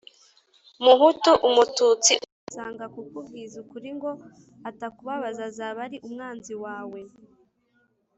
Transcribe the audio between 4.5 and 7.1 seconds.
atakubabaza, azaba ari umwanzi wawe.